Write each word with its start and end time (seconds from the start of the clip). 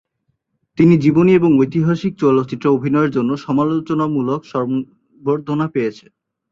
তিনি 0.77 0.93
জীবনী 0.97 1.31
এবং 1.33 1.51
ঐতিহাসিক 1.59 2.13
চলচ্চিত্রে 2.15 2.67
অভিনয়ের 2.69 3.11
জন্যে 3.11 3.35
সমালোচনামূলক 3.37 4.41
সংবর্ধনা 4.53 5.65
পেয়েছে। 5.67 6.05